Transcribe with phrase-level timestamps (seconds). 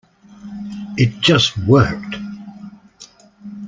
[0.97, 2.15] It just worked.